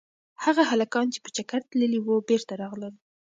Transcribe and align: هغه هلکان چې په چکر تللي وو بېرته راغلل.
هغه 0.43 0.63
هلکان 0.71 1.07
چې 1.13 1.19
په 1.23 1.29
چکر 1.35 1.61
تللي 1.69 1.99
وو 2.01 2.15
بېرته 2.29 2.53
راغلل. 2.61 2.93